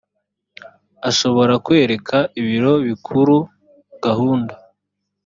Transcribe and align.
ashobora 1.09 1.53
kwereka 1.65 2.17
ibiro 2.39 2.73
bikuru 2.87 3.35
gahunda 4.05 4.53